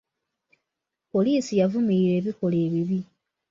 Poliisi 1.11 1.53
yavumirira 1.61 2.13
ebikolwa 2.19 2.59
ebibi. 2.67 2.99